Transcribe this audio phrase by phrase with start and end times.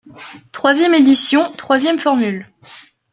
[0.51, 2.47] Troisième édition, troisième formule.